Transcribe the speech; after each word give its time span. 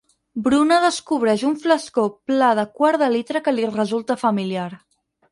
Bruna 0.45 0.77
descobreix 0.83 1.41
un 1.49 1.59
flascó 1.65 2.05
pla 2.31 2.47
de 2.59 2.63
quart 2.79 2.99
de 3.01 3.09
litre 3.17 3.41
que 3.49 3.53
li 3.57 3.69
resulta 3.75 4.17
familiar. 4.23 4.65